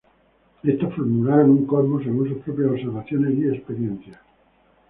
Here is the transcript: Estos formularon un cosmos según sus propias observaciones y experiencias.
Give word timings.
Estos 0.71 0.93
formularon 0.95 1.49
un 1.57 1.65
cosmos 1.67 2.01
según 2.05 2.27
sus 2.27 2.39
propias 2.39 2.71
observaciones 2.71 3.35
y 3.37 3.49
experiencias. 3.55 4.19